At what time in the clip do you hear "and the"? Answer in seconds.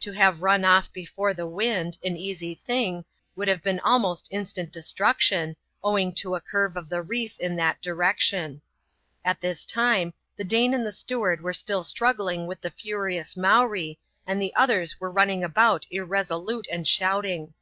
10.72-10.92, 14.26-14.54